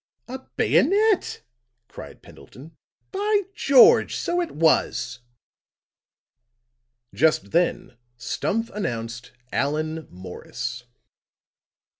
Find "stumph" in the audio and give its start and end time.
8.17-8.71